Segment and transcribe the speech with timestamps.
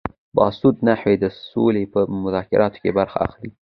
[0.35, 3.49] باسواده نجونې د سولې په مذاکراتو کې برخه اخلي.